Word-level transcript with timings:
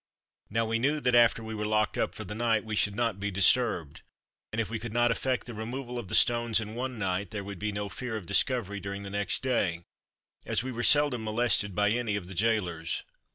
Now 0.49 0.65
we 0.65 0.79
knew 0.79 0.99
that 0.99 1.13
after 1.13 1.43
we 1.43 1.53
were 1.53 1.63
locked 1.67 1.95
up 1.95 2.15
for 2.15 2.23
the 2.25 2.33
night 2.33 2.65
we 2.65 2.75
should 2.75 2.95
not 2.95 3.19
be 3.19 3.29
disturbed, 3.29 4.01
and 4.51 4.59
if 4.59 4.67
we 4.67 4.79
could 4.79 4.93
not 4.93 5.11
effect 5.11 5.45
the 5.45 5.53
removal 5.53 5.99
of 5.99 6.07
the 6.07 6.15
stones 6.15 6.59
in 6.59 6.73
one 6.73 6.97
night, 6.97 7.29
there 7.29 7.43
would 7.43 7.59
be 7.59 7.71
no 7.71 7.87
fear 7.87 8.17
of 8.17 8.25
discovery 8.25 8.79
during 8.79 9.03
the 9.03 9.11
next 9.11 9.43
day, 9.43 9.83
as 10.43 10.63
we 10.63 10.71
were 10.71 10.81
seldom 10.81 11.23
molested 11.23 11.75
by 11.75 11.91
any 11.91 12.15
of 12.15 12.27
the 12.27 12.33
gaolers. 12.33 13.03